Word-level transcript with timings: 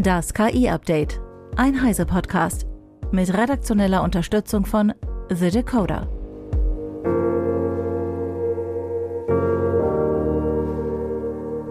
Das 0.00 0.32
KI-Update. 0.32 1.20
Ein 1.56 1.82
Heise-Podcast. 1.82 2.68
Mit 3.10 3.34
redaktioneller 3.34 4.04
Unterstützung 4.04 4.64
von 4.64 4.94
The 5.28 5.50
Decoder. 5.50 6.06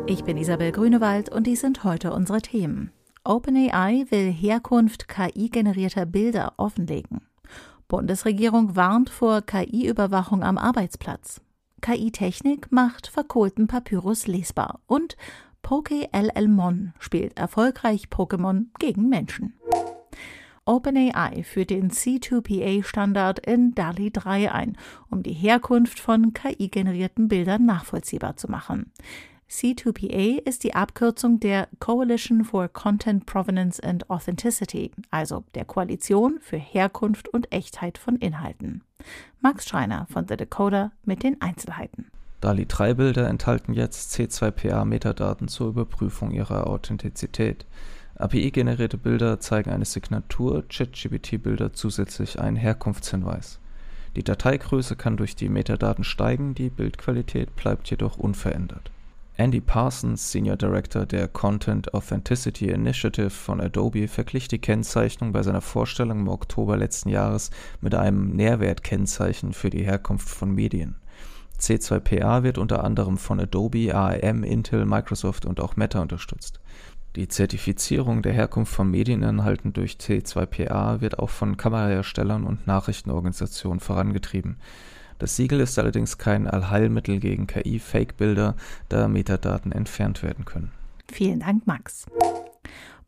Ich 0.07 0.25
bin 0.25 0.35
Isabel 0.35 0.73
Grünewald 0.73 1.29
und 1.29 1.47
dies 1.47 1.61
sind 1.61 1.85
heute 1.85 2.11
unsere 2.11 2.41
Themen. 2.41 2.91
OpenAI 3.23 4.07
will 4.09 4.29
Herkunft 4.29 5.07
KI-generierter 5.07 6.05
Bilder 6.05 6.51
offenlegen. 6.57 7.21
Bundesregierung 7.87 8.75
warnt 8.75 9.09
vor 9.09 9.41
KI-Überwachung 9.41 10.43
am 10.43 10.57
Arbeitsplatz. 10.57 11.39
KI-Technik 11.79 12.73
macht 12.73 13.07
verkohlten 13.07 13.67
Papyrus 13.67 14.27
lesbar 14.27 14.81
und 14.85 15.15
Poke 15.67 16.07
LL 16.13 16.93
spielt 16.97 17.37
erfolgreich 17.37 18.05
Pokémon 18.09 18.67
gegen 18.79 19.09
Menschen. 19.09 19.51
OpenAI 20.63 21.43
führt 21.43 21.71
den 21.71 21.91
C2PA-Standard 21.91 23.45
in 23.45 23.75
DALI 23.75 24.11
3 24.11 24.49
ein, 24.53 24.77
um 25.09 25.23
die 25.23 25.33
Herkunft 25.33 25.99
von 25.99 26.31
KI-generierten 26.31 27.27
Bildern 27.27 27.65
nachvollziehbar 27.65 28.37
zu 28.37 28.49
machen. 28.49 28.93
C2PA 29.49 30.41
ist 30.47 30.63
die 30.63 30.73
Abkürzung 30.73 31.41
der 31.41 31.67
Coalition 31.79 32.45
for 32.45 32.69
Content 32.69 33.25
Provenance 33.25 33.83
and 33.83 34.09
Authenticity, 34.09 34.91
also 35.11 35.43
der 35.53 35.65
Koalition 35.65 36.39
für 36.39 36.55
Herkunft 36.55 37.27
und 37.27 37.51
Echtheit 37.51 37.97
von 37.97 38.15
Inhalten. 38.15 38.85
Max 39.41 39.67
Schreiner 39.67 40.07
von 40.09 40.29
The 40.29 40.37
Decoder 40.37 40.93
mit 41.03 41.23
den 41.23 41.41
Einzelheiten. 41.41 42.09
DALI-3-Bilder 42.41 43.27
enthalten 43.27 43.73
jetzt 43.73 44.13
C2PA-Metadaten 44.13 45.47
zur 45.47 45.69
Überprüfung 45.69 46.31
ihrer 46.31 46.67
Authentizität. 46.67 47.65
API-generierte 48.15 48.97
Bilder 48.97 49.39
zeigen 49.39 49.71
eine 49.71 49.85
Signatur, 49.85 50.63
ChatGPT-Bilder 50.67 51.73
zusätzlich 51.73 52.39
einen 52.39 52.57
Herkunftshinweis. 52.57 53.59
Die 54.15 54.23
Dateigröße 54.23 54.95
kann 54.95 55.17
durch 55.17 55.35
die 55.35 55.49
Metadaten 55.49 56.03
steigen, 56.03 56.55
die 56.55 56.69
Bildqualität 56.69 57.55
bleibt 57.55 57.89
jedoch 57.89 58.17
unverändert. 58.17 58.91
Andy 59.35 59.61
Parsons, 59.61 60.31
Senior 60.31 60.57
Director 60.57 61.05
der 61.05 61.27
Content 61.27 61.93
Authenticity 61.93 62.69
Initiative 62.69 63.29
von 63.29 63.61
Adobe, 63.61 64.07
verglich 64.07 64.47
die 64.47 64.57
Kennzeichnung 64.57 65.31
bei 65.31 65.43
seiner 65.43 65.61
Vorstellung 65.61 66.21
im 66.21 66.27
Oktober 66.27 66.75
letzten 66.75 67.09
Jahres 67.09 67.51
mit 67.79 67.93
einem 67.93 68.35
Nährwertkennzeichen 68.35 69.53
für 69.53 69.69
die 69.69 69.83
Herkunft 69.83 70.27
von 70.27 70.55
Medien. 70.55 70.95
C2PA 71.59 72.43
wird 72.43 72.57
unter 72.57 72.83
anderem 72.83 73.17
von 73.17 73.39
Adobe, 73.39 73.93
ARM, 73.93 74.43
Intel, 74.43 74.85
Microsoft 74.85 75.45
und 75.45 75.59
auch 75.59 75.75
Meta 75.75 76.01
unterstützt. 76.01 76.59
Die 77.15 77.27
Zertifizierung 77.27 78.21
der 78.21 78.33
Herkunft 78.33 78.73
von 78.73 78.91
Medieninhalten 78.91 79.73
durch 79.73 79.93
C2PA 79.93 81.01
wird 81.01 81.17
auch 81.17 81.31
von 81.31 81.57
Kameraherstellern 81.57 82.43
und 82.43 82.67
Nachrichtenorganisationen 82.67 83.79
vorangetrieben. 83.79 84.57
Das 85.17 85.35
Siegel 85.35 85.59
ist 85.61 85.79
allerdings 85.79 86.19
kein 86.19 86.47
Allheilmittel 86.47 87.19
gegen 87.19 87.47
KI-Fake-Bilder, 87.47 88.55
da 88.89 89.07
Metadaten 89.07 89.71
entfernt 89.71 90.21
werden 90.21 90.45
können. 90.45 90.71
Vielen 91.11 91.39
Dank, 91.39 91.65
Max. 91.65 92.05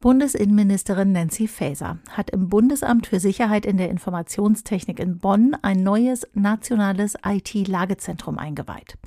Bundesinnenministerin 0.02 1.12
Nancy 1.12 1.46
Faeser 1.50 1.98
hat 2.12 2.30
im 2.30 2.48
Bundesamt 2.48 3.08
für 3.08 3.20
Sicherheit 3.20 3.66
in 3.66 3.76
der 3.76 3.90
Informationstechnik 3.90 4.98
in 4.98 5.18
Bonn 5.18 5.58
ein 5.62 5.84
neues 5.84 6.26
nationales 6.34 7.16
IT-Lagezentrum 7.22 8.38
eingeweiht. 8.38 8.98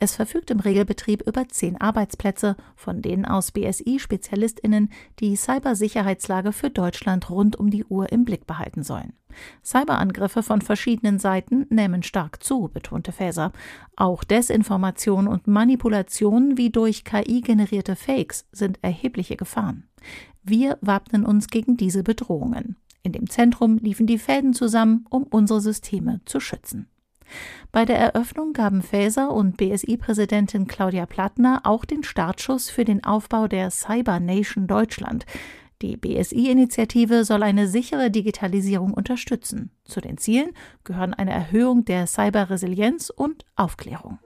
Es 0.00 0.16
verfügt 0.16 0.50
im 0.50 0.58
Regelbetrieb 0.58 1.22
über 1.24 1.48
zehn 1.48 1.80
Arbeitsplätze, 1.80 2.56
von 2.74 3.00
denen 3.00 3.26
aus 3.26 3.52
BSI-SpezialistInnen 3.52 4.90
die 5.20 5.36
Cybersicherheitslage 5.36 6.50
für 6.50 6.70
Deutschland 6.70 7.30
rund 7.30 7.54
um 7.54 7.70
die 7.70 7.84
Uhr 7.84 8.10
im 8.10 8.24
Blick 8.24 8.48
behalten 8.48 8.82
sollen. 8.82 9.12
Cyberangriffe 9.64 10.42
von 10.42 10.62
verschiedenen 10.62 11.20
Seiten 11.20 11.66
nehmen 11.70 12.02
stark 12.02 12.42
zu, 12.42 12.68
betonte 12.72 13.12
Faeser. 13.12 13.52
Auch 13.94 14.24
Desinformation 14.24 15.28
und 15.28 15.46
Manipulation 15.46 16.56
wie 16.56 16.70
durch 16.70 17.04
KI 17.04 17.40
generierte 17.40 17.94
Fakes 17.94 18.48
sind 18.50 18.80
erhebliche 18.82 19.36
Gefahren. 19.36 19.84
Wir 20.42 20.78
wappnen 20.80 21.24
uns 21.24 21.48
gegen 21.48 21.76
diese 21.76 22.02
Bedrohungen. 22.02 22.76
In 23.02 23.12
dem 23.12 23.28
Zentrum 23.28 23.78
liefen 23.78 24.06
die 24.06 24.18
Fäden 24.18 24.52
zusammen, 24.52 25.06
um 25.10 25.24
unsere 25.24 25.60
Systeme 25.60 26.20
zu 26.24 26.40
schützen. 26.40 26.88
Bei 27.72 27.84
der 27.84 27.98
Eröffnung 27.98 28.52
gaben 28.52 28.82
Faeser 28.82 29.32
und 29.32 29.56
BSI-Präsidentin 29.56 30.66
Claudia 30.66 31.06
Plattner 31.06 31.60
auch 31.64 31.84
den 31.84 32.02
Startschuss 32.02 32.70
für 32.70 32.84
den 32.84 33.04
Aufbau 33.04 33.46
der 33.46 33.70
Cyber 33.70 34.18
Nation 34.18 34.66
Deutschland. 34.66 35.26
Die 35.82 35.96
BSI-Initiative 35.96 37.24
soll 37.24 37.42
eine 37.42 37.66
sichere 37.66 38.10
Digitalisierung 38.10 38.92
unterstützen. 38.92 39.70
Zu 39.84 40.00
den 40.00 40.18
Zielen 40.18 40.50
gehören 40.84 41.14
eine 41.14 41.32
Erhöhung 41.32 41.84
der 41.84 42.06
Cyberresilienz 42.06 43.08
und 43.08 43.46
Aufklärung. 43.56 44.18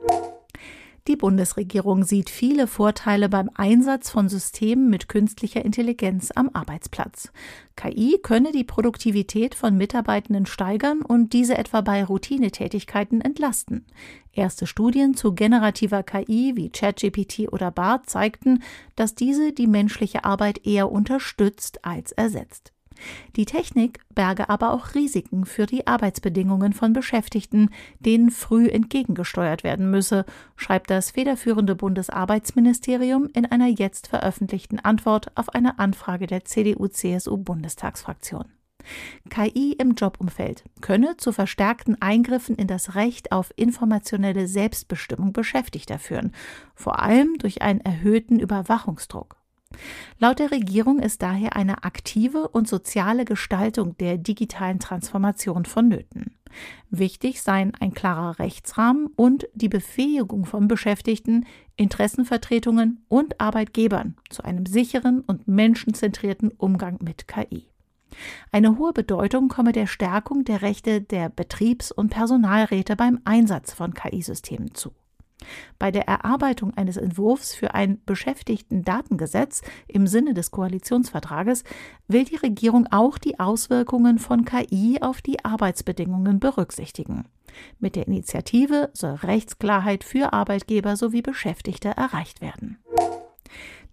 Die 1.06 1.16
Bundesregierung 1.16 2.03
sieht 2.04 2.31
viele 2.31 2.66
Vorteile 2.66 3.28
beim 3.28 3.50
Einsatz 3.53 4.09
von 4.09 4.31
Systemen 4.31 4.88
mit 4.88 5.06
künstlicher 5.06 5.62
Intelligenz 5.62 6.31
am 6.34 6.48
Arbeitsplatz. 6.54 7.31
KI 7.76 8.19
könne 8.22 8.53
die 8.53 8.65
Produktivität 8.65 9.54
von 9.54 9.76
Mitarbeitenden 9.76 10.47
steigern 10.47 11.03
und 11.03 11.34
diese 11.34 11.59
etwa 11.59 11.82
bei 11.82 12.03
Routinetätigkeiten 12.03 13.20
entlasten. 13.20 13.84
Erste 14.32 14.66
Studien 14.66 15.12
zu 15.12 15.34
generativer 15.34 16.03
KI 16.03 16.53
wie 16.56 16.70
ChatGPT 16.70 17.53
oder 17.53 17.70
BART 17.70 18.09
zeigten, 18.09 18.62
dass 18.97 19.14
diese 19.14 19.53
die 19.53 19.66
menschliche 19.66 20.25
Arbeit 20.25 20.66
eher 20.66 20.91
unterstützt 20.91 21.84
als 21.84 22.12
ersetzt. 22.12 22.74
Die 23.37 23.44
Technik 23.44 24.00
berge 24.15 24.49
aber 24.49 24.72
auch 24.72 24.94
Risiken 24.94 25.44
für 25.44 25.66
die 25.66 25.87
Arbeitsbedingungen 25.87 26.72
von 26.72 26.93
Beschäftigten, 26.93 27.71
denen 27.99 28.31
früh 28.31 28.69
entgegengesteuert 28.69 29.65
werden 29.65 29.91
müsse, 29.91 30.25
schreibt 30.56 30.91
das 30.91 31.10
federführende 31.10 31.75
Bundesarbeitsministerium 31.75 33.28
in 33.34 33.47
einer 33.47 33.69
jetzt 33.69 34.09
veröffentlichten 34.09 34.78
Antwort 34.78 35.37
auf 35.37 35.50
eine 35.50 35.78
Anfrage 35.78 36.27
der 36.27 36.44
CDU-CSU-Bundestagsfraktion. 36.44 38.47
KI 39.31 39.72
im 39.72 39.94
Jobumfeld 39.94 40.65
könne 40.81 41.16
zu 41.16 41.32
verstärkten 41.32 42.00
Eingriffen 42.00 42.56
in 42.56 42.66
das 42.66 42.94
Recht 42.94 43.32
auf 43.32 43.53
informationelle 43.56 44.47
Selbstbestimmung 44.47 45.32
Beschäftigter 45.32 45.99
führen, 45.99 46.32
vor 46.75 47.00
allem 47.00 47.38
durch 47.38 47.62
einen 47.62 47.81
erhöhten 47.81 48.38
Überwachungsdruck. 48.38 49.37
Laut 50.19 50.39
der 50.39 50.51
Regierung 50.51 50.99
ist 50.99 51.23
daher 51.23 51.57
eine 51.57 51.85
aktive 51.85 52.49
und 52.49 52.69
soziale 52.69 53.25
Gestaltung 53.25 53.97
der 53.99 54.19
digitalen 54.19 54.79
Transformation 54.79 55.65
vonnöten. 55.65 56.37
Wichtig 56.91 57.43
seien 57.43 57.73
ein 57.81 57.95
klarer 57.95 58.39
Rechtsrahmen 58.39 59.09
und 59.17 59.49
die 59.55 59.69
Befähigung 59.69 60.47
von 60.47 60.69
Beschäftigten, 60.69 61.47
Interessenvertretungen 61.77 63.05
und 63.09 63.41
Arbeitgebern 63.41 64.17
zu 64.31 64.45
einem 64.45 64.67
sicheren 64.67 65.21
und 65.21 65.49
menschenzentrierten 65.49 66.53
Umgang 66.53 66.99
mit 67.03 67.27
KI. 67.27 67.67
Eine 68.53 68.79
hohe 68.79 68.93
Bedeutung 68.93 69.49
komme 69.49 69.73
der 69.73 69.89
Stärkung 69.89 70.45
der 70.45 70.62
Rechte 70.62 71.01
der 71.01 71.29
Betriebs- 71.29 71.91
und 71.91 72.11
Personalräte 72.11 72.95
beim 72.95 73.21
Einsatz 73.25 73.73
von 73.73 73.95
KI-Systemen 73.95 74.75
zu. 74.75 74.93
Bei 75.78 75.91
der 75.91 76.09
Erarbeitung 76.09 76.75
eines 76.75 76.97
Entwurfs 76.97 77.55
für 77.55 77.75
ein 77.75 78.00
Beschäftigten-Datengesetz 78.06 79.62
im 79.88 80.06
Sinne 80.06 80.34
des 80.34 80.50
Koalitionsvertrages 80.50 81.65
will 82.09 82.25
die 82.25 82.37
Regierung 82.37 82.87
auch 82.91 83.19
die 83.19 83.38
Auswirkungen 83.38 84.19
von 84.19 84.44
KI 84.44 84.99
auf 85.00 85.22
die 85.22 85.44
Arbeitsbedingungen 85.44 86.41
berücksichtigen. 86.41 87.25
Mit 87.78 87.97
der 87.97 88.06
Initiative 88.06 88.91
soll 88.93 89.15
Rechtsklarheit 89.15 90.05
für 90.05 90.32
Arbeitgeber 90.32 90.97
sowie 90.97 91.22
Beschäftigte 91.22 91.88
erreicht 91.88 92.41
werden. 92.41 92.78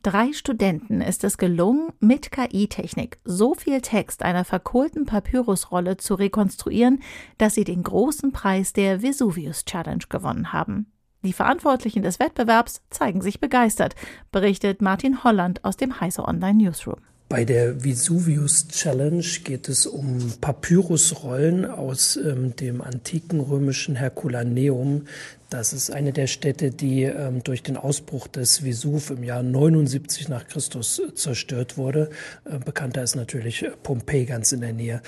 Drei 0.03 0.33
Studenten 0.33 0.99
ist 0.99 1.23
es 1.23 1.37
gelungen, 1.37 1.93
mit 1.99 2.31
KI-Technik 2.31 3.19
so 3.23 3.53
viel 3.53 3.81
Text 3.81 4.23
einer 4.23 4.45
verkohlten 4.45 5.05
Papyrusrolle 5.05 5.97
zu 5.97 6.15
rekonstruieren, 6.15 7.03
dass 7.37 7.53
sie 7.53 7.65
den 7.65 7.83
großen 7.83 8.31
Preis 8.31 8.73
der 8.73 9.03
Vesuvius 9.03 9.63
Challenge 9.63 10.03
gewonnen 10.09 10.53
haben. 10.53 10.90
Die 11.23 11.33
Verantwortlichen 11.33 12.01
des 12.01 12.19
Wettbewerbs 12.19 12.81
zeigen 12.89 13.21
sich 13.21 13.39
begeistert, 13.39 13.95
berichtet 14.31 14.81
Martin 14.81 15.23
Holland 15.23 15.63
aus 15.63 15.77
dem 15.77 16.01
Heise 16.01 16.25
Online 16.25 16.63
Newsroom. 16.63 16.99
Bei 17.29 17.45
der 17.45 17.85
Vesuvius 17.85 18.67
Challenge 18.67 19.23
geht 19.43 19.69
es 19.69 19.85
um 19.85 20.33
Papyrusrollen 20.41 21.65
aus 21.65 22.17
ähm, 22.17 22.55
dem 22.57 22.81
antiken 22.81 23.39
römischen 23.39 23.95
Herculaneum, 23.95 25.05
Das 25.49 25.71
ist 25.71 25.91
eine 25.91 26.11
der 26.11 26.27
Städte, 26.27 26.71
die 26.71 27.03
ähm, 27.03 27.43
durch 27.43 27.63
den 27.63 27.77
Ausbruch 27.77 28.27
des 28.27 28.65
Vesuv 28.65 29.11
im 29.11 29.23
Jahr 29.23 29.43
79 29.43 30.27
nach 30.27 30.47
Christus 30.47 30.99
äh, 30.99 31.13
zerstört 31.13 31.77
wurde. 31.77 32.09
Äh, 32.43 32.57
bekannter 32.59 33.03
ist 33.03 33.15
natürlich 33.15 33.65
Pompeji 33.83 34.25
ganz 34.25 34.51
in 34.51 34.59
der 34.59 34.73
Nähe. 34.73 35.01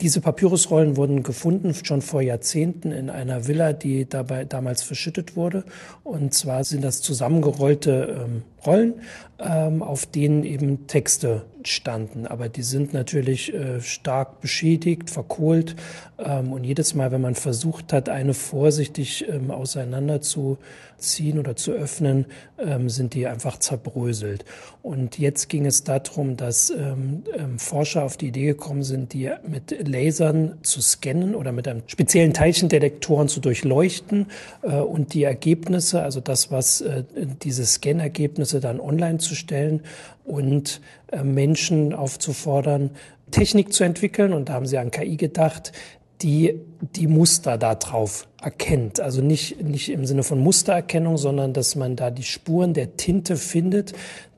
Diese 0.00 0.20
Papyrusrollen 0.20 0.96
wurden 0.96 1.22
gefunden 1.22 1.74
schon 1.74 2.00
vor 2.00 2.22
Jahrzehnten 2.22 2.92
in 2.92 3.10
einer 3.10 3.46
Villa, 3.46 3.72
die 3.72 4.08
dabei 4.08 4.44
damals 4.44 4.82
verschüttet 4.82 5.36
wurde. 5.36 5.64
Und 6.02 6.32
zwar 6.32 6.64
sind 6.64 6.82
das 6.82 7.02
zusammengerollte 7.02 8.24
ähm, 8.24 8.42
Rollen, 8.64 8.94
ähm, 9.38 9.82
auf 9.82 10.06
denen 10.06 10.44
eben 10.44 10.86
Texte 10.86 11.42
standen. 11.64 12.26
Aber 12.26 12.48
die 12.48 12.62
sind 12.62 12.92
natürlich 12.92 13.52
äh, 13.52 13.80
stark 13.80 14.40
beschädigt, 14.40 15.10
verkohlt. 15.10 15.76
Ähm, 16.18 16.52
und 16.52 16.64
jedes 16.64 16.94
Mal, 16.94 17.10
wenn 17.10 17.20
man 17.20 17.34
versucht 17.34 17.92
hat, 17.92 18.08
eine 18.08 18.34
vorsichtig 18.34 19.26
ähm, 19.28 19.50
auseinanderzuziehen 19.50 21.38
oder 21.38 21.56
zu 21.56 21.72
öffnen, 21.72 22.26
ähm, 22.58 22.88
sind 22.88 23.14
die 23.14 23.26
einfach 23.26 23.58
zerbröselt. 23.58 24.44
Und 24.82 25.18
jetzt 25.18 25.48
ging 25.48 25.66
es 25.66 25.82
darum, 25.82 26.36
dass 26.36 26.70
ähm, 26.70 27.24
ähm, 27.36 27.58
Forscher 27.58 28.04
auf 28.04 28.16
die 28.16 28.28
Idee 28.28 28.46
gekommen 28.46 28.84
sind, 28.84 29.12
die 29.12 29.30
mit 29.46 29.81
Lasern 29.88 30.58
zu 30.62 30.80
scannen 30.80 31.34
oder 31.34 31.52
mit 31.52 31.68
einem 31.68 31.82
speziellen 31.86 32.32
Teilchendetektoren 32.32 33.28
zu 33.28 33.40
durchleuchten 33.40 34.26
äh, 34.62 34.76
und 34.76 35.14
die 35.14 35.24
Ergebnisse, 35.24 36.02
also 36.02 36.20
das, 36.20 36.50
was 36.50 36.80
äh, 36.80 37.04
diese 37.42 37.64
Scannergebnisse 37.64 38.60
dann 38.60 38.80
online 38.80 39.18
zu 39.18 39.34
stellen 39.34 39.82
und 40.24 40.80
äh, 41.10 41.22
Menschen 41.22 41.92
aufzufordern, 41.94 42.90
Technik 43.30 43.72
zu 43.72 43.84
entwickeln. 43.84 44.32
Und 44.32 44.48
da 44.48 44.54
haben 44.54 44.66
sie 44.66 44.78
an 44.78 44.90
KI 44.90 45.16
gedacht, 45.16 45.72
die 46.22 46.60
die 46.96 47.06
Muster 47.06 47.58
da 47.58 47.74
drauf 47.74 48.26
erkennt. 48.40 49.00
Also 49.00 49.22
nicht, 49.22 49.62
nicht 49.62 49.88
im 49.90 50.04
Sinne 50.04 50.24
von 50.24 50.40
Mustererkennung, 50.40 51.16
sondern 51.16 51.52
dass 51.52 51.76
man 51.76 51.94
da 51.94 52.10
die 52.10 52.24
Spuren 52.24 52.74
der 52.74 52.96
Tinte 52.96 53.36
findet, 53.36 53.92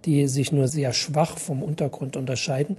die 0.05 0.29
sich 0.29 0.53
nur 0.53 0.69
sehr 0.69 0.93
schwach 0.93 1.39
vom 1.39 1.63
Untergrund 1.63 2.17
unterscheiden, 2.17 2.77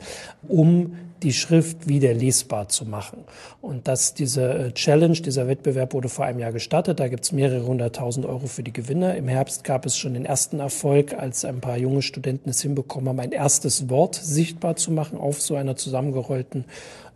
um 0.47 0.95
die 1.23 1.33
Schrift 1.33 1.87
wieder 1.87 2.13
lesbar 2.13 2.69
zu 2.69 2.85
machen. 2.85 3.23
Und 3.61 3.87
dass 3.87 4.13
diese 4.13 4.53
äh, 4.53 4.71
Challenge, 4.73 5.15
dieser 5.15 5.47
Wettbewerb 5.47 5.93
wurde 5.93 6.09
vor 6.09 6.25
einem 6.25 6.37
Jahr 6.37 6.51
gestartet. 6.51 6.99
Da 6.99 7.07
gibt 7.07 7.23
es 7.23 7.31
mehrere 7.31 7.65
hunderttausend 7.65 8.27
Euro 8.27 8.45
für 8.45 8.61
die 8.61 8.73
Gewinner. 8.73 9.15
Im 9.15 9.27
Herbst 9.27 9.63
gab 9.63 9.87
es 9.87 9.97
schon 9.97 10.13
den 10.13 10.25
ersten 10.25 10.59
Erfolg, 10.59 11.13
als 11.13 11.43
ein 11.43 11.61
paar 11.61 11.77
junge 11.77 12.03
Studenten 12.03 12.49
es 12.51 12.61
hinbekommen 12.61 13.09
haben, 13.09 13.19
ein 13.19 13.31
erstes 13.31 13.89
Wort 13.89 14.13
sichtbar 14.13 14.75
zu 14.75 14.91
machen 14.91 15.17
auf 15.17 15.41
so 15.41 15.55
einer 15.55 15.75
zusammengerollten 15.75 16.65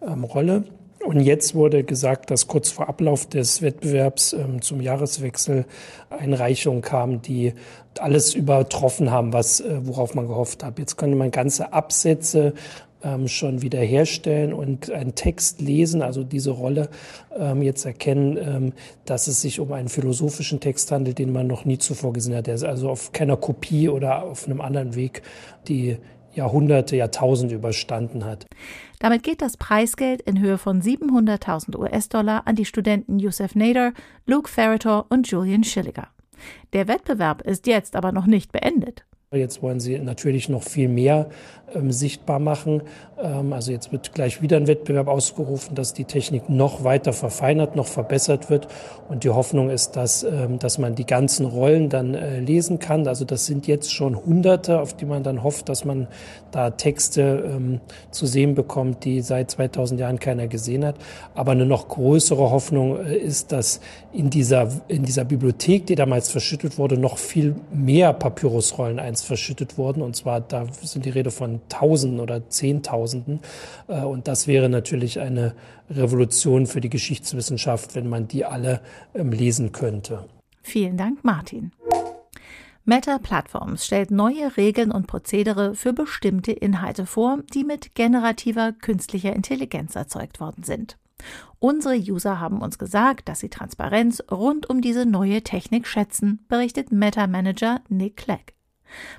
ähm, 0.01 0.23
Rolle. 0.23 0.63
Und 1.09 1.21
jetzt 1.21 1.55
wurde 1.55 1.83
gesagt, 1.83 2.29
dass 2.29 2.45
kurz 2.45 2.69
vor 2.69 2.87
Ablauf 2.87 3.25
des 3.25 3.63
Wettbewerbs 3.63 4.33
ähm, 4.33 4.61
zum 4.61 4.79
Jahreswechsel 4.79 5.65
Einreichungen 6.11 6.83
kamen, 6.83 7.23
die 7.23 7.53
alles 7.97 8.35
übertroffen 8.35 9.09
haben, 9.09 9.33
was, 9.33 9.59
äh, 9.59 9.79
worauf 9.87 10.13
man 10.13 10.27
gehofft 10.27 10.63
hat. 10.63 10.77
Jetzt 10.77 10.97
könnte 10.97 11.15
man 11.15 11.31
ganze 11.31 11.73
Absätze 11.73 12.53
ähm, 13.03 13.27
schon 13.27 13.63
wiederherstellen 13.63 14.53
und 14.53 14.91
einen 14.91 15.15
Text 15.15 15.61
lesen, 15.61 16.03
also 16.03 16.23
diese 16.23 16.51
Rolle 16.51 16.89
ähm, 17.35 17.63
jetzt 17.63 17.87
erkennen, 17.87 18.37
ähm, 18.37 18.73
dass 19.05 19.25
es 19.25 19.41
sich 19.41 19.59
um 19.59 19.73
einen 19.73 19.89
philosophischen 19.89 20.59
Text 20.59 20.91
handelt, 20.91 21.17
den 21.17 21.33
man 21.33 21.47
noch 21.47 21.65
nie 21.65 21.79
zuvor 21.79 22.13
gesehen 22.13 22.35
hat. 22.35 22.45
Der 22.45 22.53
ist 22.53 22.63
also 22.63 22.87
auf 22.87 23.13
keiner 23.13 23.35
Kopie 23.35 23.89
oder 23.89 24.21
auf 24.25 24.45
einem 24.45 24.61
anderen 24.61 24.93
Weg 24.93 25.23
die 25.67 25.97
Jahrhunderte, 26.33 26.95
Jahrtausende 26.95 27.55
überstanden 27.55 28.25
hat. 28.25 28.45
Damit 28.99 29.23
geht 29.23 29.41
das 29.41 29.57
Preisgeld 29.57 30.21
in 30.21 30.39
Höhe 30.39 30.57
von 30.57 30.81
700.000 30.81 31.77
US-Dollar 31.77 32.43
an 32.45 32.55
die 32.55 32.65
Studenten 32.65 33.19
Youssef 33.19 33.55
Nader, 33.55 33.93
Luke 34.25 34.49
Ferretor 34.49 35.05
und 35.09 35.29
Julian 35.29 35.63
Schilliger. 35.63 36.07
Der 36.73 36.87
Wettbewerb 36.87 37.41
ist 37.41 37.67
jetzt 37.67 37.95
aber 37.95 38.11
noch 38.11 38.25
nicht 38.25 38.51
beendet. 38.51 39.05
Jetzt 39.31 39.61
wollen 39.61 39.79
sie 39.79 39.99
natürlich 39.99 40.49
noch 40.49 40.63
viel 40.63 40.87
mehr 40.89 41.29
ähm, 41.75 41.91
sichtbar 41.91 42.39
machen. 42.39 42.81
Ähm, 43.21 43.53
also 43.53 43.71
jetzt 43.71 43.91
wird 43.91 44.15
gleich 44.15 44.41
wieder 44.41 44.57
ein 44.57 44.65
Wettbewerb 44.65 45.07
ausgerufen, 45.07 45.75
dass 45.75 45.93
die 45.93 46.05
Technik 46.05 46.49
noch 46.49 46.83
weiter 46.83 47.13
verfeinert, 47.13 47.75
noch 47.75 47.85
verbessert 47.85 48.49
wird. 48.49 48.67
Und 49.07 49.23
die 49.23 49.29
Hoffnung 49.29 49.69
ist, 49.69 49.95
dass, 49.95 50.23
ähm, 50.23 50.57
dass 50.57 50.79
man 50.79 50.95
die 50.95 51.05
ganzen 51.05 51.45
Rollen 51.45 51.89
dann 51.89 52.15
äh, 52.15 52.39
lesen 52.39 52.79
kann. 52.79 53.07
Also 53.07 53.23
das 53.23 53.45
sind 53.45 53.67
jetzt 53.67 53.93
schon 53.93 54.15
Hunderte, 54.15 54.79
auf 54.79 54.95
die 54.95 55.05
man 55.05 55.21
dann 55.21 55.43
hofft, 55.43 55.69
dass 55.69 55.85
man 55.85 56.07
da 56.49 56.71
Texte 56.71 57.51
ähm, 57.55 57.81
zu 58.09 58.25
sehen 58.25 58.55
bekommt, 58.55 59.05
die 59.05 59.21
seit 59.21 59.51
2000 59.51 59.99
Jahren 59.99 60.17
keiner 60.17 60.47
gesehen 60.47 60.83
hat. 60.83 60.95
Aber 61.35 61.51
eine 61.51 61.67
noch 61.67 61.87
größere 61.87 62.49
Hoffnung 62.49 63.05
äh, 63.05 63.15
ist, 63.15 63.51
dass 63.51 63.79
in 64.11 64.31
dieser, 64.31 64.69
in 64.87 65.03
dieser 65.03 65.23
Bibliothek, 65.23 65.85
die 65.85 65.93
damals 65.93 66.29
verschüttet 66.29 66.79
wurde, 66.79 66.97
noch 66.97 67.19
viel 67.19 67.55
mehr 67.71 68.11
Papyrusrollen 68.13 68.97
einzeln 68.97 69.18
Aliens 69.19 69.23
verschüttet 69.23 69.77
wurden. 69.77 70.01
Und 70.01 70.15
zwar, 70.15 70.41
da 70.41 70.65
sind 70.71 71.05
die 71.05 71.09
Rede 71.09 71.31
von 71.31 71.61
Tausenden 71.69 72.19
oder 72.19 72.49
Zehntausenden. 72.49 73.39
Äh, 73.87 74.01
und 74.01 74.27
das 74.27 74.47
wäre 74.47 74.69
natürlich 74.69 75.19
eine 75.19 75.55
Revolution 75.89 76.67
für 76.67 76.81
die 76.81 76.89
Geschichtswissenschaft, 76.89 77.95
wenn 77.95 78.09
man 78.09 78.27
die 78.27 78.45
alle 78.45 78.81
ähm, 79.13 79.31
lesen 79.31 79.71
könnte. 79.71 80.25
Vielen 80.61 80.97
Dank, 80.97 81.23
Martin. 81.23 81.71
Meta 82.85 83.19
Platforms 83.19 83.85
stellt 83.85 84.09
neue 84.09 84.57
Regeln 84.57 84.91
und 84.91 85.05
Prozedere 85.05 85.75
für 85.75 85.93
bestimmte 85.93 86.51
Inhalte 86.51 87.05
vor, 87.05 87.39
die 87.53 87.63
mit 87.63 87.93
generativer 87.93 88.71
künstlicher 88.71 89.35
Intelligenz 89.35 89.95
erzeugt 89.95 90.39
worden 90.39 90.63
sind. 90.63 90.97
Unsere 91.59 91.95
User 91.95 92.39
haben 92.39 92.61
uns 92.61 92.79
gesagt, 92.79 93.27
dass 93.27 93.41
sie 93.41 93.49
Transparenz 93.49 94.23
rund 94.31 94.69
um 94.69 94.81
diese 94.81 95.05
neue 95.05 95.43
Technik 95.43 95.85
schätzen, 95.85 96.45
berichtet 96.47 96.91
Meta 96.91 97.27
Manager 97.27 97.81
Nick 97.89 98.17
Clegg. 98.17 98.53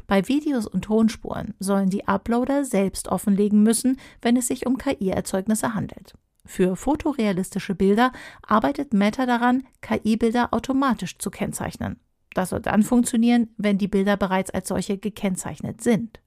Bei 0.06 0.26
Videos 0.28 0.67
und 0.67 0.82
Tonspuren 0.82 1.55
sollen 1.58 1.90
die 1.90 2.06
Uploader 2.06 2.64
selbst 2.64 3.08
offenlegen 3.08 3.62
müssen, 3.62 3.99
wenn 4.22 4.37
es 4.37 4.49
sich 4.49 4.67
um 4.67 4.78
KI-Erzeugnisse 4.78 5.75
handelt. 5.75 6.14
Für 6.44 6.75
fotorealistische 6.75 7.75
Bilder 7.75 8.12
arbeitet 8.43 8.93
Meta 8.93 9.26
daran, 9.26 9.64
KI-Bilder 9.82 10.52
automatisch 10.52 11.19
zu 11.19 11.31
kennzeichnen. 11.31 12.00
Das 12.34 12.50
soll 12.50 12.61
dann 12.61 12.82
funktionieren, 12.82 13.49
wenn 13.56 13.78
die 13.78 13.88
Bilder 13.88 14.17
bereits 14.17 14.50
als 14.50 14.69
solche 14.69 14.99
gekennzeichnet 14.99 15.82
sind. 15.82 16.20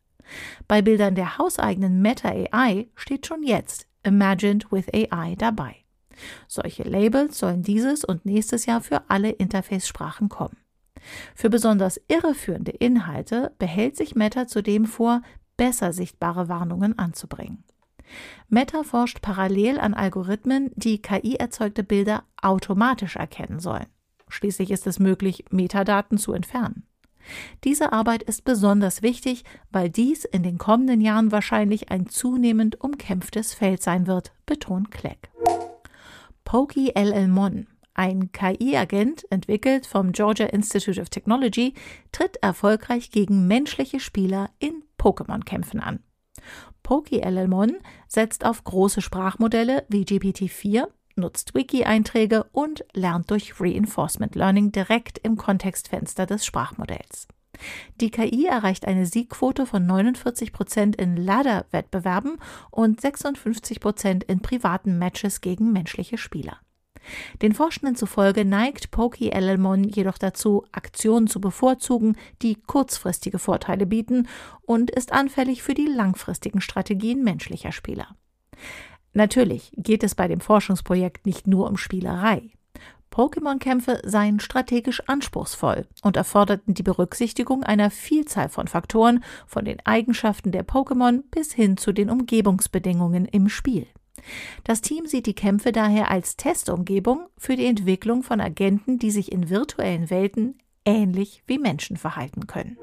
Bei 0.67 0.81
Bildern 0.81 1.15
der 1.15 1.37
hauseigenen 1.37 2.01
Meta 2.01 2.29
AI 2.29 2.87
steht 2.95 3.27
schon 3.27 3.43
jetzt 3.43 3.87
Imagined 4.03 4.71
with 4.71 4.85
AI 4.93 5.35
dabei. 5.37 5.77
Solche 6.47 6.83
Labels 6.83 7.39
sollen 7.39 7.63
dieses 7.63 8.03
und 8.03 8.25
nächstes 8.25 8.65
Jahr 8.65 8.81
für 8.81 9.09
alle 9.09 9.31
Interface-Sprachen 9.31 10.29
kommen. 10.29 10.57
Für 11.35 11.49
besonders 11.49 11.99
irreführende 12.07 12.71
Inhalte 12.71 13.53
behält 13.59 13.97
sich 13.97 14.15
Meta 14.15 14.47
zudem 14.47 14.85
vor, 14.85 15.21
besser 15.57 15.93
sichtbare 15.93 16.49
Warnungen 16.49 16.97
anzubringen. 16.97 17.63
Meta 18.49 18.83
forscht 18.83 19.21
parallel 19.21 19.79
an 19.79 19.93
Algorithmen, 19.93 20.71
die 20.75 21.01
KI-erzeugte 21.01 21.83
Bilder 21.83 22.23
automatisch 22.41 23.15
erkennen 23.15 23.59
sollen. 23.59 23.87
Schließlich 24.27 24.71
ist 24.71 24.87
es 24.87 24.99
möglich, 24.99 25.45
Metadaten 25.51 26.17
zu 26.17 26.33
entfernen. 26.33 26.83
Diese 27.63 27.93
Arbeit 27.93 28.23
ist 28.23 28.43
besonders 28.43 29.01
wichtig, 29.01 29.43
weil 29.71 29.89
dies 29.89 30.25
in 30.25 30.43
den 30.43 30.57
kommenden 30.57 31.01
Jahren 31.01 31.31
wahrscheinlich 31.31 31.89
ein 31.89 32.07
zunehmend 32.07 32.81
umkämpftes 32.81 33.53
Feld 33.53 33.81
sein 33.81 34.07
wird, 34.07 34.33
betont 34.45 34.91
Clegg. 34.91 35.29
Pokey 36.43 36.91
LL 36.95 37.29
ein 37.93 38.31
KI-Agent, 38.31 39.25
entwickelt 39.31 39.85
vom 39.85 40.11
Georgia 40.11 40.47
Institute 40.47 40.99
of 41.01 41.09
Technology, 41.09 41.73
tritt 42.11 42.37
erfolgreich 42.37 43.11
gegen 43.11 43.47
menschliche 43.47 43.99
Spieler 43.99 44.49
in 44.59 44.83
Pokémon-Kämpfen 44.97 45.79
an. 45.79 45.99
PokeLLMon 46.83 47.77
setzt 48.07 48.45
auf 48.45 48.63
große 48.63 49.01
Sprachmodelle 49.01 49.85
wie 49.87 50.03
GPT-4, 50.03 50.87
nutzt 51.15 51.55
Wiki-Einträge 51.55 52.45
und 52.51 52.85
lernt 52.93 53.31
durch 53.31 53.59
Reinforcement 53.59 54.35
Learning 54.35 54.71
direkt 54.71 55.19
im 55.19 55.37
Kontextfenster 55.37 56.25
des 56.25 56.45
Sprachmodells. 56.45 57.27
Die 58.01 58.09
KI 58.09 58.47
erreicht 58.47 58.87
eine 58.87 59.05
Siegquote 59.05 59.65
von 59.65 59.85
49 59.85 60.51
Prozent 60.51 60.95
in 60.95 61.15
Ladder-Wettbewerben 61.15 62.39
und 62.71 62.99
56 62.99 63.79
Prozent 63.79 64.23
in 64.23 64.41
privaten 64.41 64.97
Matches 64.97 65.41
gegen 65.41 65.71
menschliche 65.71 66.17
Spieler. 66.17 66.57
Den 67.41 67.53
Forschenden 67.53 67.95
zufolge 67.95 68.45
neigt 68.45 68.91
Pokey 68.91 69.29
LLMon 69.29 69.83
jedoch 69.83 70.17
dazu, 70.17 70.65
Aktionen 70.71 71.27
zu 71.27 71.41
bevorzugen, 71.41 72.15
die 72.41 72.55
kurzfristige 72.55 73.39
Vorteile 73.39 73.85
bieten 73.85 74.27
und 74.61 74.91
ist 74.91 75.11
anfällig 75.11 75.63
für 75.63 75.73
die 75.73 75.87
langfristigen 75.87 76.61
Strategien 76.61 77.23
menschlicher 77.23 77.71
Spieler. 77.71 78.15
Natürlich 79.13 79.71
geht 79.77 80.03
es 80.03 80.15
bei 80.15 80.27
dem 80.27 80.39
Forschungsprojekt 80.39 81.25
nicht 81.25 81.47
nur 81.47 81.69
um 81.69 81.77
Spielerei. 81.77 82.49
Pokémon-Kämpfe 83.13 84.01
seien 84.03 84.39
strategisch 84.39 85.07
anspruchsvoll 85.07 85.85
und 86.01 86.17
erforderten 86.17 86.73
die 86.73 86.81
Berücksichtigung 86.81 87.63
einer 87.63 87.91
Vielzahl 87.91 88.49
von 88.49 88.67
Faktoren, 88.67 89.23
von 89.45 89.65
den 89.65 89.77
Eigenschaften 89.85 90.51
der 90.51 90.65
Pokémon 90.65 91.21
bis 91.29 91.53
hin 91.53 91.77
zu 91.77 91.91
den 91.91 92.09
Umgebungsbedingungen 92.09 93.25
im 93.25 93.49
Spiel. 93.49 93.85
Das 94.63 94.81
Team 94.81 95.05
sieht 95.05 95.25
die 95.25 95.35
Kämpfe 95.35 95.71
daher 95.71 96.11
als 96.11 96.37
Testumgebung 96.37 97.27
für 97.37 97.55
die 97.55 97.65
Entwicklung 97.65 98.23
von 98.23 98.41
Agenten, 98.41 98.99
die 98.99 99.11
sich 99.11 99.31
in 99.31 99.49
virtuellen 99.49 100.09
Welten 100.09 100.57
ähnlich 100.85 101.43
wie 101.47 101.59
Menschen 101.59 101.97
verhalten 101.97 102.47
können. 102.47 102.77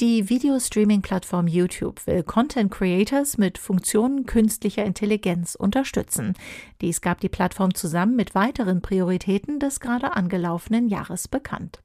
Die 0.00 0.28
Videostreaming-Plattform 0.28 1.46
YouTube 1.46 2.04
will 2.08 2.24
Content 2.24 2.72
Creators 2.72 3.38
mit 3.38 3.58
Funktionen 3.58 4.26
künstlicher 4.26 4.84
Intelligenz 4.84 5.54
unterstützen. 5.54 6.34
Dies 6.80 7.00
gab 7.00 7.20
die 7.20 7.28
Plattform 7.28 7.74
zusammen 7.74 8.16
mit 8.16 8.34
weiteren 8.34 8.82
Prioritäten 8.82 9.60
des 9.60 9.78
gerade 9.78 10.16
angelaufenen 10.16 10.88
Jahres 10.88 11.28
bekannt. 11.28 11.80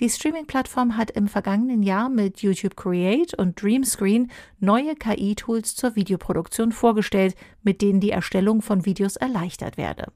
Die 0.00 0.10
Streaming-Plattform 0.10 0.96
hat 0.96 1.10
im 1.10 1.28
vergangenen 1.28 1.82
Jahr 1.82 2.08
mit 2.08 2.42
YouTube 2.42 2.76
Create 2.76 3.34
und 3.34 3.60
Dreamscreen 3.60 4.30
neue 4.60 4.94
KI-Tools 4.94 5.74
zur 5.74 5.96
Videoproduktion 5.96 6.72
vorgestellt, 6.72 7.34
mit 7.62 7.82
denen 7.82 8.00
die 8.00 8.10
Erstellung 8.10 8.62
von 8.62 8.84
Videos 8.84 9.16
erleichtert 9.16 9.76
werde. 9.76 10.12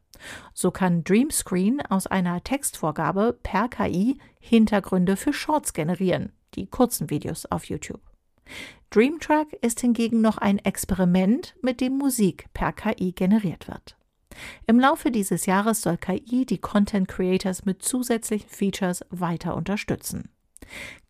So 0.53 0.71
kann 0.71 1.05
Dreamscreen 1.05 1.81
aus 1.81 2.07
einer 2.07 2.43
Textvorgabe 2.45 3.39
per 3.43 3.69
KI 3.69 4.19
Hintergründe 4.39 5.17
für 5.17 5.33
Shorts 5.33 5.73
generieren, 5.73 6.33
die 6.55 6.67
kurzen 6.67 7.11
Videos 7.11 7.47
auf 7.47 7.65
YouTube. 7.65 8.01
Dreamtrack 8.91 9.53
ist 9.63 9.81
hingegen 9.81 10.21
noch 10.21 10.39
ein 10.39 10.59
Experiment, 10.59 11.55
mit 11.63 11.81
dem 11.81 11.97
Musik 11.97 12.47
per 12.53 12.73
KI 12.73 13.13
generiert 13.13 13.69
wird. 13.69 13.97
Im 14.67 14.79
Laufe 14.79 15.11
dieses 15.11 15.47
Jahres 15.47 15.83
soll 15.83 15.97
KI 15.97 16.47
die 16.47 16.59
Content 16.59 17.09
Creators 17.09 17.65
mit 17.65 17.83
zusätzlichen 17.83 18.49
Features 18.49 19.05
weiter 19.11 19.57
unterstützen. 19.57 20.31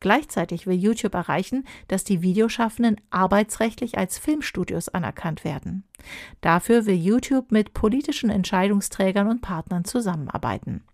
Gleichzeitig 0.00 0.66
will 0.66 0.76
YouTube 0.76 1.14
erreichen, 1.14 1.64
dass 1.88 2.04
die 2.04 2.22
Videoschaffenden 2.22 3.00
arbeitsrechtlich 3.10 3.98
als 3.98 4.18
Filmstudios 4.18 4.88
anerkannt 4.88 5.44
werden. 5.44 5.84
Dafür 6.40 6.86
will 6.86 6.94
YouTube 6.94 7.52
mit 7.52 7.74
politischen 7.74 8.30
Entscheidungsträgern 8.30 9.28
und 9.28 9.42
Partnern 9.42 9.84
zusammenarbeiten. 9.84 10.84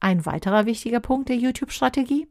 Ein 0.00 0.26
weiterer 0.26 0.66
wichtiger 0.66 1.00
Punkt 1.00 1.28
der 1.28 1.36
YouTube-Strategie? 1.36 2.28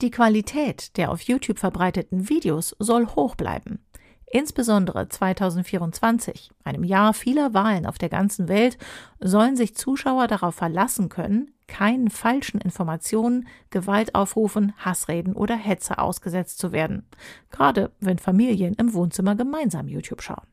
Die 0.00 0.10
Qualität 0.10 0.96
der 0.96 1.10
auf 1.10 1.20
YouTube 1.22 1.58
verbreiteten 1.58 2.28
Videos 2.28 2.74
soll 2.78 3.06
hoch 3.06 3.34
bleiben. 3.34 3.84
Insbesondere 4.30 5.08
2024, 5.08 6.50
einem 6.62 6.84
Jahr 6.84 7.14
vieler 7.14 7.54
Wahlen 7.54 7.86
auf 7.86 7.96
der 7.96 8.10
ganzen 8.10 8.48
Welt, 8.48 8.76
sollen 9.20 9.56
sich 9.56 9.74
Zuschauer 9.74 10.26
darauf 10.26 10.54
verlassen 10.54 11.08
können, 11.08 11.52
keinen 11.66 12.10
falschen 12.10 12.60
Informationen, 12.60 13.48
Gewaltaufrufen, 13.70 14.74
Hassreden 14.76 15.34
oder 15.34 15.56
Hetze 15.56 15.98
ausgesetzt 15.98 16.58
zu 16.58 16.72
werden, 16.72 17.06
gerade 17.50 17.90
wenn 18.00 18.18
Familien 18.18 18.74
im 18.74 18.92
Wohnzimmer 18.92 19.34
gemeinsam 19.34 19.88
YouTube 19.88 20.22
schauen. 20.22 20.46